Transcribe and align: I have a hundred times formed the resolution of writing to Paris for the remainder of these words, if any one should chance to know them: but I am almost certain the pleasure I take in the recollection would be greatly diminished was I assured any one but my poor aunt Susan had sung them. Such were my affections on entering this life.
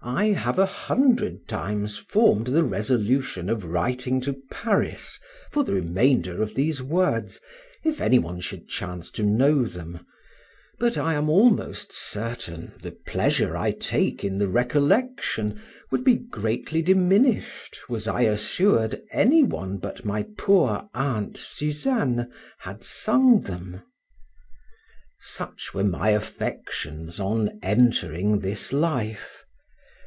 I 0.00 0.26
have 0.26 0.60
a 0.60 0.66
hundred 0.66 1.48
times 1.48 1.96
formed 1.96 2.46
the 2.46 2.62
resolution 2.62 3.50
of 3.50 3.64
writing 3.64 4.20
to 4.20 4.36
Paris 4.48 5.18
for 5.50 5.64
the 5.64 5.74
remainder 5.74 6.40
of 6.40 6.54
these 6.54 6.80
words, 6.80 7.40
if 7.82 8.00
any 8.00 8.20
one 8.20 8.38
should 8.38 8.68
chance 8.68 9.10
to 9.10 9.24
know 9.24 9.64
them: 9.64 10.06
but 10.78 10.96
I 10.96 11.14
am 11.14 11.28
almost 11.28 11.92
certain 11.92 12.74
the 12.80 12.92
pleasure 12.92 13.56
I 13.56 13.72
take 13.72 14.22
in 14.22 14.38
the 14.38 14.46
recollection 14.46 15.60
would 15.90 16.04
be 16.04 16.14
greatly 16.14 16.80
diminished 16.80 17.80
was 17.88 18.06
I 18.06 18.20
assured 18.20 19.02
any 19.10 19.42
one 19.42 19.78
but 19.78 20.04
my 20.04 20.28
poor 20.38 20.88
aunt 20.94 21.36
Susan 21.38 22.30
had 22.58 22.84
sung 22.84 23.40
them. 23.40 23.82
Such 25.18 25.74
were 25.74 25.82
my 25.82 26.10
affections 26.10 27.18
on 27.18 27.58
entering 27.64 28.38
this 28.38 28.72
life. 28.72 29.34